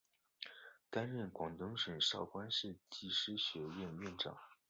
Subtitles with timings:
[0.89, 4.35] 担任广东省韶关市技师学院院长。